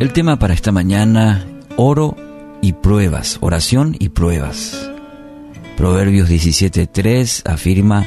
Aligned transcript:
El 0.00 0.12
tema 0.12 0.38
para 0.38 0.54
esta 0.54 0.70
mañana, 0.70 1.44
oro 1.76 2.14
y 2.62 2.72
pruebas, 2.72 3.38
oración 3.40 3.96
y 3.98 4.10
pruebas. 4.10 4.88
Proverbios 5.76 6.30
17.3 6.30 7.42
afirma, 7.50 8.06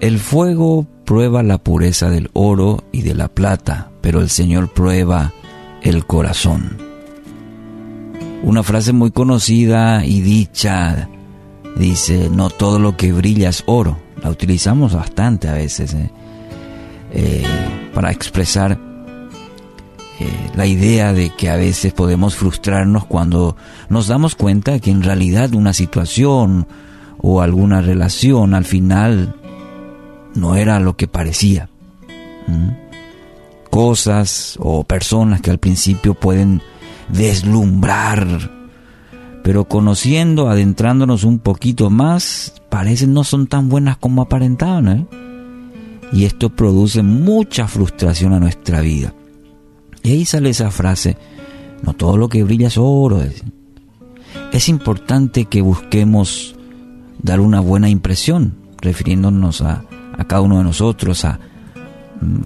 el 0.00 0.18
fuego 0.18 0.84
prueba 1.04 1.44
la 1.44 1.58
pureza 1.58 2.10
del 2.10 2.28
oro 2.32 2.82
y 2.90 3.02
de 3.02 3.14
la 3.14 3.28
plata, 3.28 3.92
pero 4.00 4.20
el 4.20 4.30
Señor 4.30 4.72
prueba 4.72 5.32
el 5.80 6.06
corazón. 6.06 6.76
Una 8.42 8.64
frase 8.64 8.92
muy 8.92 9.12
conocida 9.12 10.04
y 10.04 10.22
dicha 10.22 11.08
dice, 11.76 12.28
no 12.32 12.50
todo 12.50 12.80
lo 12.80 12.96
que 12.96 13.12
brilla 13.12 13.50
es 13.50 13.62
oro. 13.66 13.96
La 14.20 14.28
utilizamos 14.28 14.92
bastante 14.92 15.46
a 15.46 15.52
veces 15.52 15.94
¿eh? 15.94 16.10
Eh, 17.12 17.44
para 17.94 18.10
expresar 18.10 18.88
eh, 20.20 20.50
la 20.56 20.66
idea 20.66 21.12
de 21.12 21.30
que 21.30 21.48
a 21.48 21.56
veces 21.56 21.92
podemos 21.92 22.34
frustrarnos 22.34 23.04
cuando 23.06 23.56
nos 23.88 24.08
damos 24.08 24.34
cuenta 24.34 24.80
que 24.80 24.90
en 24.90 25.02
realidad 25.02 25.54
una 25.54 25.72
situación 25.72 26.66
o 27.18 27.40
alguna 27.40 27.80
relación 27.80 28.54
al 28.54 28.64
final 28.64 29.34
no 30.34 30.56
era 30.56 30.80
lo 30.80 30.96
que 30.96 31.06
parecía. 31.06 31.68
Cosas 33.70 34.56
o 34.60 34.84
personas 34.84 35.40
que 35.40 35.50
al 35.50 35.58
principio 35.58 36.14
pueden 36.14 36.62
deslumbrar, 37.08 38.50
pero 39.44 39.66
conociendo, 39.66 40.48
adentrándonos 40.48 41.24
un 41.24 41.38
poquito 41.38 41.90
más, 41.90 42.54
parecen 42.70 43.12
no 43.12 43.24
son 43.24 43.46
tan 43.46 43.68
buenas 43.68 43.98
como 43.98 44.22
aparentaban. 44.22 44.88
¿eh? 44.88 45.06
Y 46.12 46.24
esto 46.24 46.50
produce 46.50 47.02
mucha 47.02 47.68
frustración 47.68 48.32
a 48.32 48.40
nuestra 48.40 48.80
vida. 48.80 49.12
Y 50.08 50.12
ahí 50.12 50.24
sale 50.24 50.48
esa 50.48 50.70
frase, 50.70 51.18
no 51.82 51.92
todo 51.92 52.16
lo 52.16 52.30
que 52.30 52.42
brilla 52.42 52.68
es 52.68 52.78
oro. 52.78 53.22
Es 54.54 54.68
importante 54.70 55.44
que 55.44 55.60
busquemos 55.60 56.56
dar 57.22 57.40
una 57.40 57.60
buena 57.60 57.90
impresión, 57.90 58.54
refiriéndonos 58.80 59.60
a, 59.60 59.84
cada 60.26 60.40
uno 60.40 60.56
de 60.56 60.64
nosotros, 60.64 61.26
a, 61.26 61.38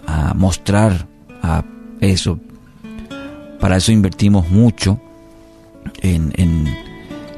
a 0.09 0.35
mostrar 0.35 1.07
a 1.41 1.65
eso. 2.01 2.41
Para 3.61 3.77
eso 3.77 3.93
invertimos 3.93 4.51
mucho 4.51 5.01
en, 6.01 6.33
en, 6.35 6.67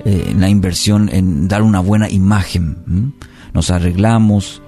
eh, 0.07 0.29
en, 0.31 0.41
la 0.41 0.49
inversión, 0.49 1.11
en 1.13 1.49
dar 1.49 1.63
una 1.63 1.81
buena 1.81 2.09
imagen. 2.09 3.13
Nos 3.53 3.69
arreglamos, 3.69 4.63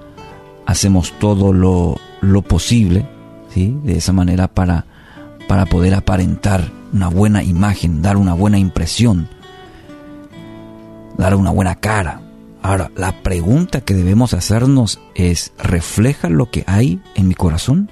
hacemos 0.67 1.13
todo 1.17 1.51
lo, 1.51 1.97
lo 2.21 2.43
posible, 2.43 3.09
¿sí? 3.51 3.75
de 3.83 3.97
esa 3.97 4.13
manera 4.13 4.47
para 4.47 4.85
para 5.47 5.65
poder 5.65 5.93
aparentar 5.93 6.71
una 6.93 7.09
buena 7.09 7.43
imagen, 7.43 8.01
dar 8.01 8.17
una 8.17 8.33
buena 8.33 8.59
impresión, 8.59 9.29
dar 11.17 11.35
una 11.35 11.51
buena 11.51 11.75
cara. 11.75 12.21
Ahora, 12.61 12.91
la 12.95 13.23
pregunta 13.23 13.81
que 13.81 13.93
debemos 13.93 14.33
hacernos 14.33 14.99
es, 15.15 15.53
¿refleja 15.57 16.29
lo 16.29 16.49
que 16.51 16.63
hay 16.67 17.01
en 17.15 17.27
mi 17.27 17.35
corazón? 17.35 17.91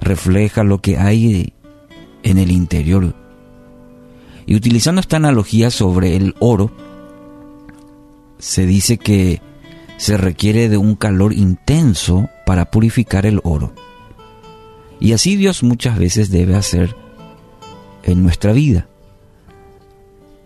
¿Refleja 0.00 0.62
lo 0.62 0.80
que 0.80 0.98
hay 0.98 1.54
en 2.22 2.38
el 2.38 2.50
interior? 2.50 3.14
Y 4.46 4.56
utilizando 4.56 5.00
esta 5.00 5.16
analogía 5.16 5.70
sobre 5.70 6.16
el 6.16 6.34
oro, 6.38 6.70
se 8.38 8.66
dice 8.66 8.98
que 8.98 9.40
se 9.96 10.16
requiere 10.16 10.68
de 10.68 10.76
un 10.76 10.96
calor 10.96 11.32
intenso 11.32 12.28
para 12.46 12.70
purificar 12.70 13.26
el 13.26 13.40
oro. 13.44 13.72
Y 15.00 15.12
así 15.12 15.36
Dios 15.36 15.62
muchas 15.62 15.98
veces 15.98 16.30
debe 16.30 16.54
hacer 16.54 16.94
en 18.02 18.22
nuestra 18.22 18.52
vida. 18.52 18.86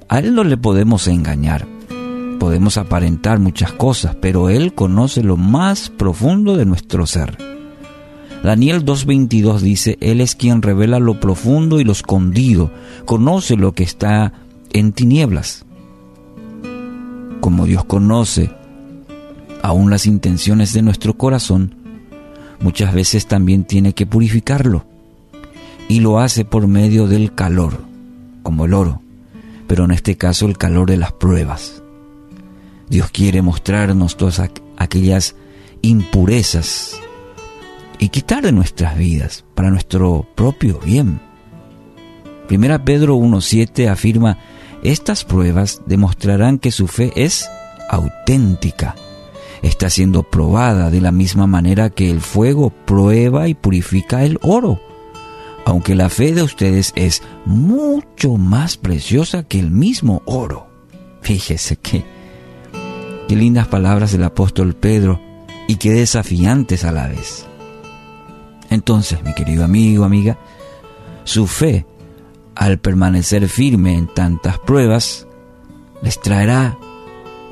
A 0.09 0.21
Él 0.21 0.35
no 0.35 0.45
le 0.45 0.57
podemos 0.57 1.09
engañar, 1.09 1.67
podemos 2.39 2.77
aparentar 2.77 3.41
muchas 3.41 3.73
cosas, 3.73 4.15
pero 4.21 4.49
Él 4.49 4.75
conoce 4.75 5.23
lo 5.23 5.37
más 5.37 5.91
profundo 5.91 6.57
de 6.57 6.67
nuestro 6.67 7.07
ser. 7.07 7.37
Daniel 8.45 8.85
2.22 8.85 9.61
dice, 9.61 9.97
Él 10.01 10.21
es 10.21 10.37
quien 10.37 10.61
revela 10.61 10.99
lo 10.99 11.19
profundo 11.19 11.81
y 11.81 11.85
lo 11.85 11.93
escondido, 11.93 12.71
conoce 13.07 13.57
lo 13.57 13.73
que 13.73 13.83
está 13.83 14.35
en 14.73 14.93
tinieblas. 14.93 15.65
Como 17.41 17.65
Dios 17.65 17.85
conoce 17.87 18.51
aún 19.63 19.91
las 19.91 20.05
intenciones 20.05 20.75
de 20.75 20.83
nuestro 20.83 21.17
corazón, 21.17 21.84
muchas 22.61 22.95
veces 22.95 23.27
también 23.27 23.65
tiene 23.65 23.93
que 23.93 24.07
purificarlo. 24.07 24.85
Y 25.89 26.01
lo 26.01 26.19
hace 26.19 26.45
por 26.45 26.67
medio 26.67 27.07
del 27.07 27.35
calor, 27.35 27.79
como 28.43 28.65
el 28.65 28.75
oro, 28.75 29.03
pero 29.67 29.85
en 29.85 29.91
este 29.91 30.17
caso 30.17 30.47
el 30.47 30.57
calor 30.57 30.89
de 30.89 30.97
las 30.97 31.13
pruebas. 31.13 31.83
Dios 32.89 33.11
quiere 33.11 33.43
mostrarnos 33.43 34.17
todas 34.17 34.41
aquellas 34.77 35.37
impurezas 35.83 37.01
y 37.99 38.09
quitar 38.09 38.43
de 38.43 38.53
nuestras 38.53 38.97
vidas 38.97 39.45
para 39.55 39.71
nuestro 39.71 40.27
propio 40.35 40.81
bien. 40.81 41.21
Primera 42.49 42.85
Pedro 42.85 43.17
1.7 43.17 43.89
afirma, 43.89 44.39
estas 44.83 45.25
pruebas 45.25 45.83
demostrarán 45.87 46.59
que 46.59 46.71
su 46.71 46.87
fe 46.87 47.13
es 47.17 47.49
auténtica 47.89 48.95
está 49.65 49.89
siendo 49.89 50.23
probada 50.23 50.91
de 50.91 51.01
la 51.01 51.11
misma 51.11 51.47
manera 51.47 51.89
que 51.89 52.11
el 52.11 52.21
fuego 52.21 52.71
prueba 52.71 53.49
y 53.49 53.55
purifica 53.55 54.25
el 54.25 54.39
oro. 54.43 54.81
Aunque 55.65 55.95
la 55.95 56.11
fe 56.11 56.35
de 56.35 56.43
ustedes 56.43 56.93
es 56.95 57.23
mucho 57.47 58.37
más 58.37 58.77
preciosa 58.77 59.45
que 59.45 59.59
el 59.59 59.71
mismo 59.71 60.23
oro. 60.27 60.67
Fíjese 61.23 61.77
que 61.77 62.05
qué 63.27 63.37
lindas 63.37 63.67
palabras 63.69 64.13
del 64.13 64.25
apóstol 64.25 64.75
Pedro 64.75 65.19
y 65.67 65.77
qué 65.77 65.93
desafiantes 65.93 66.85
a 66.85 66.93
la 66.93 67.09
vez. 67.09 67.47
Entonces, 68.69 69.23
mi 69.23 69.33
querido 69.33 69.65
amigo, 69.65 70.05
amiga, 70.05 70.39
su 71.25 71.47
fe, 71.47 71.87
al 72.55 72.79
permanecer 72.79 73.49
firme 73.49 73.95
en 73.95 74.09
tantas 74.09 74.59
pruebas, 74.59 75.27
les 76.03 76.21
traerá 76.21 76.77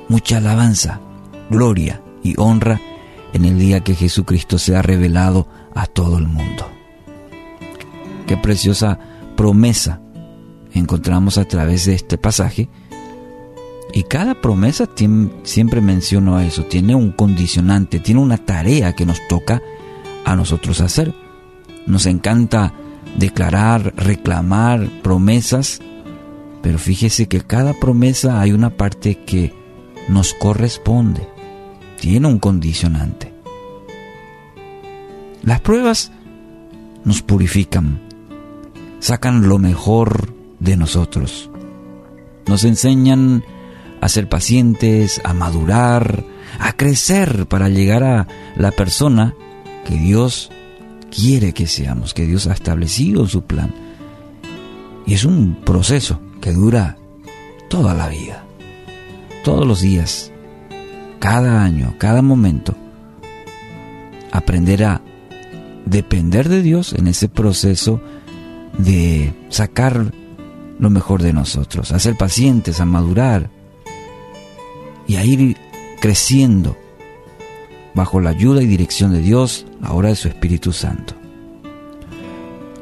mucha 0.08 0.36
alabanza, 0.36 1.00
gloria 1.48 2.01
y 2.22 2.34
honra 2.38 2.80
en 3.32 3.44
el 3.44 3.58
día 3.58 3.80
que 3.80 3.94
Jesucristo 3.94 4.58
sea 4.58 4.82
revelado 4.82 5.48
a 5.74 5.86
todo 5.86 6.18
el 6.18 6.28
mundo. 6.28 6.66
Qué 8.26 8.36
preciosa 8.36 8.98
promesa 9.36 10.00
encontramos 10.72 11.38
a 11.38 11.44
través 11.44 11.86
de 11.86 11.94
este 11.94 12.18
pasaje. 12.18 12.68
Y 13.94 14.04
cada 14.04 14.40
promesa 14.40 14.88
siempre 15.42 15.80
menciono 15.82 16.40
eso, 16.40 16.64
tiene 16.64 16.94
un 16.94 17.12
condicionante, 17.12 17.98
tiene 17.98 18.20
una 18.20 18.38
tarea 18.38 18.94
que 18.94 19.04
nos 19.04 19.18
toca 19.28 19.60
a 20.24 20.34
nosotros 20.34 20.80
hacer. 20.80 21.14
Nos 21.86 22.06
encanta 22.06 22.72
declarar, 23.18 23.92
reclamar 23.96 24.88
promesas, 25.02 25.80
pero 26.62 26.78
fíjese 26.78 27.28
que 27.28 27.42
cada 27.42 27.74
promesa 27.74 28.40
hay 28.40 28.52
una 28.52 28.70
parte 28.70 29.16
que 29.26 29.52
nos 30.08 30.32
corresponde 30.32 31.31
tiene 32.02 32.26
un 32.26 32.40
condicionante. 32.40 33.32
Las 35.44 35.60
pruebas 35.60 36.10
nos 37.04 37.22
purifican, 37.22 38.00
sacan 38.98 39.48
lo 39.48 39.60
mejor 39.60 40.34
de 40.58 40.76
nosotros, 40.76 41.48
nos 42.48 42.64
enseñan 42.64 43.44
a 44.00 44.08
ser 44.08 44.28
pacientes, 44.28 45.20
a 45.22 45.32
madurar, 45.32 46.24
a 46.58 46.72
crecer 46.72 47.46
para 47.46 47.68
llegar 47.68 48.02
a 48.02 48.26
la 48.56 48.72
persona 48.72 49.36
que 49.84 49.94
Dios 49.94 50.50
quiere 51.08 51.54
que 51.54 51.68
seamos, 51.68 52.14
que 52.14 52.26
Dios 52.26 52.48
ha 52.48 52.52
establecido 52.52 53.22
en 53.22 53.28
su 53.28 53.42
plan. 53.42 53.72
Y 55.06 55.14
es 55.14 55.24
un 55.24 55.54
proceso 55.64 56.20
que 56.40 56.50
dura 56.50 56.96
toda 57.70 57.94
la 57.94 58.08
vida, 58.08 58.44
todos 59.44 59.64
los 59.64 59.82
días, 59.82 60.31
cada 61.22 61.62
año, 61.62 61.94
cada 61.98 62.20
momento, 62.20 62.74
aprender 64.32 64.82
a 64.82 65.02
depender 65.86 66.48
de 66.48 66.62
Dios 66.62 66.94
en 66.94 67.06
ese 67.06 67.28
proceso 67.28 68.00
de 68.76 69.32
sacar 69.48 70.12
lo 70.80 70.90
mejor 70.90 71.22
de 71.22 71.32
nosotros, 71.32 71.92
a 71.92 72.00
ser 72.00 72.16
pacientes, 72.16 72.80
a 72.80 72.86
madurar 72.86 73.50
y 75.06 75.14
a 75.14 75.24
ir 75.24 75.56
creciendo 76.00 76.76
bajo 77.94 78.20
la 78.20 78.30
ayuda 78.30 78.60
y 78.60 78.66
dirección 78.66 79.12
de 79.12 79.20
Dios, 79.20 79.64
ahora 79.80 80.08
de 80.08 80.16
su 80.16 80.26
Espíritu 80.26 80.72
Santo. 80.72 81.14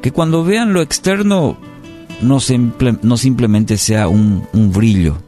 Que 0.01 0.11
cuando 0.11 0.43
vean 0.43 0.73
lo 0.73 0.81
externo 0.81 1.59
no, 2.23 2.39
no 3.03 3.17
simplemente 3.17 3.77
sea 3.77 4.07
un, 4.07 4.47
un 4.51 4.71
brillo, 4.71 5.19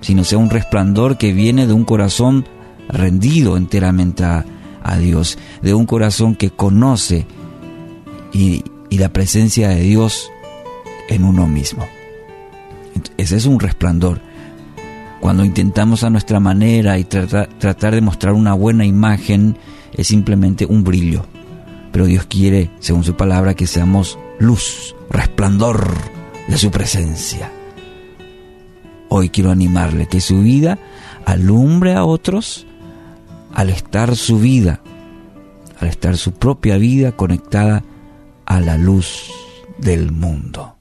sino 0.00 0.24
sea 0.24 0.38
un 0.38 0.50
resplandor 0.50 1.18
que 1.18 1.32
viene 1.32 1.66
de 1.66 1.72
un 1.72 1.84
corazón 1.84 2.46
rendido 2.88 3.56
enteramente 3.56 4.24
a, 4.24 4.44
Dios, 4.98 5.38
de 5.62 5.74
un 5.74 5.86
corazón 5.86 6.34
que 6.34 6.50
conoce 6.50 7.26
y, 8.32 8.64
la 8.90 9.12
presencia 9.12 9.68
de 9.68 9.80
Dios 9.80 10.30
en 11.08 11.24
uno 11.24 11.46
mismo. 11.46 11.86
Ese 13.16 13.36
es 13.36 13.46
un 13.46 13.60
resplandor. 13.60 14.20
Cuando 15.20 15.44
intentamos 15.44 16.02
a 16.02 16.10
nuestra 16.10 16.40
manera 16.40 16.98
y 16.98 17.04
tratar 17.04 17.94
de 17.94 18.00
mostrar 18.00 18.34
una 18.34 18.52
buena 18.52 18.84
imagen, 18.84 19.56
es 19.92 20.08
simplemente 20.08 20.66
un 20.66 20.82
brillo. 20.82 21.24
Pero 21.92 22.06
Dios 22.06 22.26
quiere, 22.26 22.70
según 22.80 23.04
su 23.04 23.14
palabra, 23.14 23.54
que 23.54 23.66
seamos 23.66 24.18
luz, 24.38 24.94
resplandor 25.10 25.94
de 26.48 26.58
su 26.58 26.70
presencia. 26.70 27.50
Hoy 29.12 29.28
quiero 29.28 29.50
animarle 29.50 30.06
que 30.06 30.20
su 30.20 30.40
vida 30.40 30.78
alumbre 31.26 31.94
a 31.94 32.04
otros 32.04 32.64
al 33.52 33.68
estar 33.68 34.14
su 34.14 34.38
vida, 34.38 34.80
al 35.80 35.88
estar 35.88 36.16
su 36.16 36.32
propia 36.32 36.78
vida 36.78 37.12
conectada 37.12 37.82
a 38.46 38.60
la 38.60 38.78
luz 38.78 39.30
del 39.78 40.12
mundo. 40.12 40.79